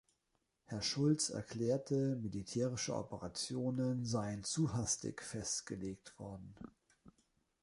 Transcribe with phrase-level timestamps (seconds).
[0.65, 6.55] Herr Schulz erklärte, militärische Operationen seien zu hastig festgelegt worden.